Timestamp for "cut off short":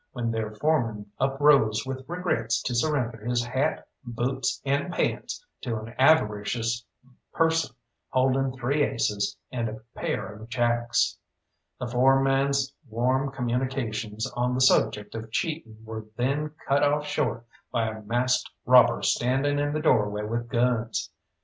16.67-17.45